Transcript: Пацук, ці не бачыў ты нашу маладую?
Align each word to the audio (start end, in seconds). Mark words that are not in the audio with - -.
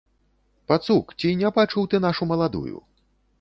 Пацук, 0.71 1.13
ці 1.19 1.33
не 1.41 1.51
бачыў 1.59 1.85
ты 1.93 2.01
нашу 2.07 2.23
маладую? 2.31 2.77